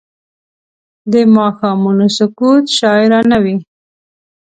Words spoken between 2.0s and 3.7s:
سکوت شاعرانه وي